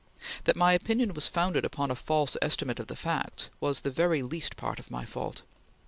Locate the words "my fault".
4.89-5.43